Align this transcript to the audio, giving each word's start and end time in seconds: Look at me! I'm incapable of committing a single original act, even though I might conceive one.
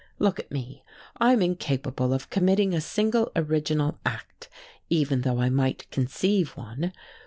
Look 0.17 0.39
at 0.39 0.49
me! 0.51 0.83
I'm 1.17 1.43
incapable 1.43 2.11
of 2.11 2.31
committing 2.31 2.73
a 2.73 2.81
single 2.81 3.31
original 3.35 3.99
act, 4.03 4.49
even 4.89 5.21
though 5.21 5.37
I 5.39 5.51
might 5.51 5.87
conceive 5.91 6.57
one. 6.57 6.91